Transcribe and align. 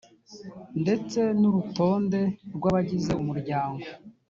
ndetse 0.81 1.19
n 1.39 1.41
urutonde 1.49 2.21
rw 2.55 2.63
abagize 2.69 3.11
umuryango 3.21 3.85